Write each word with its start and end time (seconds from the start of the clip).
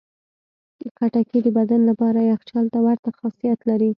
خټکی 0.95 1.39
د 1.43 1.47
بدن 1.57 1.81
لپاره 1.89 2.19
یخچال 2.31 2.65
ته 2.73 2.79
ورته 2.85 3.09
خاصیت 3.19 3.59
لري. 3.69 3.89